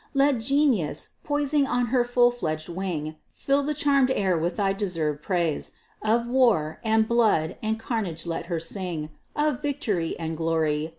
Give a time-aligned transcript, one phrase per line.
[0.15, 5.21] Let Genius, poising on her full fledg'd wing, Fill the charm'd air with thy deserved
[5.21, 5.73] praise!
[6.01, 10.89] Of war, and blood, and carnage let her sing, Of victory and glory!